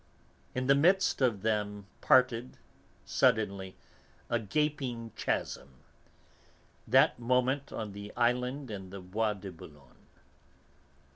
[0.55, 2.57] In the midst of them parted,
[3.05, 3.77] suddenly,
[4.31, 5.75] a gaping chasm,
[6.87, 10.07] that moment on the Island in the Bois de Boulogne.